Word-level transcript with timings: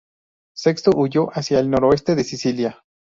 Sexto 0.55 0.89
huyó 0.95 1.27
hacia 1.31 1.59
el 1.59 1.69
noroeste 1.69 2.15
de 2.15 2.23
Sicilia. 2.23 2.83